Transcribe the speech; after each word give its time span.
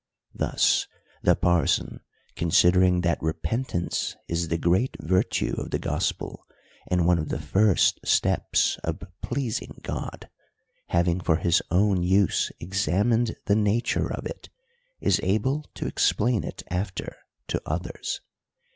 Thus 0.33 0.87
the 1.21 1.35
parson, 1.35 1.99
considering 2.35 3.01
that 3.01 3.21
repentance 3.21 4.15
is 4.27 4.47
the 4.47 4.57
great 4.57 4.97
virtue 4.99 5.53
of 5.59 5.69
the 5.69 5.77
gospel, 5.77 6.43
and 6.87 7.05
one 7.05 7.19
of 7.19 7.29
the 7.29 7.37
first 7.39 7.99
steps 8.03 8.79
of 8.83 9.03
pleasing 9.21 9.79
God, 9.83 10.27
having 10.87 11.19
for 11.19 11.35
his 11.35 11.61
own 11.69 12.01
use 12.01 12.51
examined 12.59 13.35
the 13.45 13.55
nature 13.55 14.11
of 14.11 14.25
it, 14.25 14.49
is 14.99 15.19
able 15.21 15.67
to 15.75 15.85
explain 15.85 16.43
it 16.43 16.63
after 16.71 17.15
to 17.49 17.61
others. 17.67 18.21